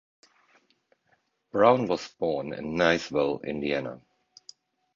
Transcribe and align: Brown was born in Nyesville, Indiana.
Brown 1.51 1.85
was 1.85 2.07
born 2.07 2.53
in 2.53 2.73
Nyesville, 2.75 3.43
Indiana. 3.43 4.01